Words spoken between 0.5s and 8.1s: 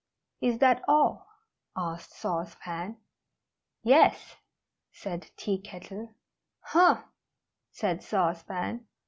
that all?" asked Sauce Pan. "Yes," said Tea Kettle. "Humph!" said